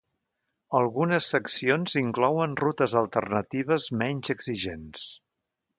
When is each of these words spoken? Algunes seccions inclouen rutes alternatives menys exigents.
Algunes 0.79 1.27
seccions 1.33 1.95
inclouen 2.03 2.57
rutes 2.65 2.97
alternatives 3.05 3.91
menys 4.03 4.37
exigents. 4.37 5.11